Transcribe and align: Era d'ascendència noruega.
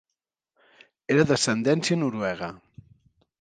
Era 1.15 1.25
d'ascendència 1.31 1.99
noruega. 2.05 2.51